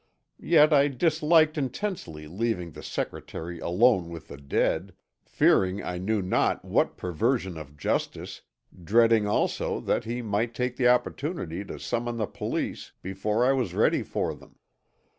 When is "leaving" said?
2.25-2.71